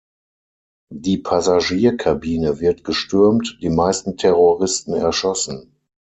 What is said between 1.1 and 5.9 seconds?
Passagierkabine wird gestürmt, die meisten Terroristen erschossen.